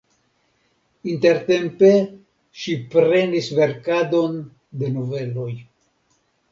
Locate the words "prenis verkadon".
2.95-4.43